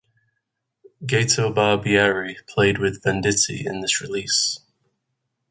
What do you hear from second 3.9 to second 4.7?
release.